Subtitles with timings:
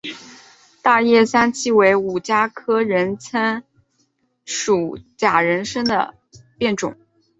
[0.81, 3.63] 大叶三七为五加科人参
[4.47, 6.15] 属假人参的
[6.57, 6.95] 变种。